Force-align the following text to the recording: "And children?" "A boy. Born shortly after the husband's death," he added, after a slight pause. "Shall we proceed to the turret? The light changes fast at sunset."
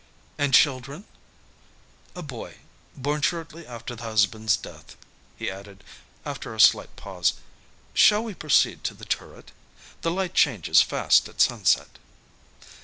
"And 0.39 0.51
children?" 0.55 1.05
"A 2.15 2.23
boy. 2.23 2.55
Born 2.97 3.21
shortly 3.21 3.67
after 3.67 3.95
the 3.95 4.01
husband's 4.01 4.57
death," 4.57 4.95
he 5.37 5.51
added, 5.51 5.83
after 6.25 6.55
a 6.55 6.59
slight 6.59 6.95
pause. 6.95 7.33
"Shall 7.93 8.23
we 8.23 8.33
proceed 8.33 8.83
to 8.85 8.95
the 8.95 9.05
turret? 9.05 9.51
The 10.01 10.09
light 10.09 10.33
changes 10.33 10.81
fast 10.81 11.29
at 11.29 11.39
sunset." 11.39 11.99